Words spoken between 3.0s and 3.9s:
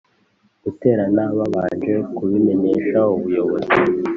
ubuyobozi